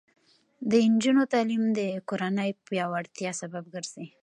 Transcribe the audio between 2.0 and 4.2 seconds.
کورنۍ پیاوړتیا سبب ګرځي.